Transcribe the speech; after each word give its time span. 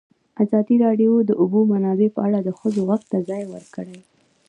ازادي 0.43 0.75
راډیو 0.85 1.11
د 1.23 1.27
د 1.29 1.31
اوبو 1.41 1.59
منابع 1.71 2.09
په 2.15 2.19
اړه 2.27 2.39
د 2.43 2.49
ښځو 2.59 2.81
غږ 2.89 3.01
ته 3.11 3.17
ځای 3.29 3.43
ورکړی. 3.53 3.97